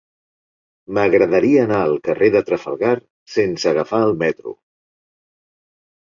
[0.97, 2.95] M'agradaria anar al carrer de Trafalgar
[3.35, 4.57] sense agafar el metro.